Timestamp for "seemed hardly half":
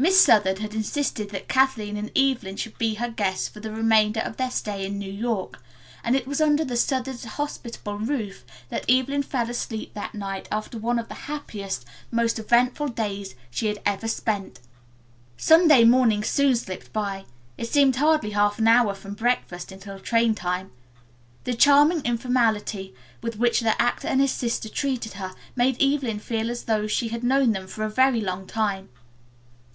17.68-18.60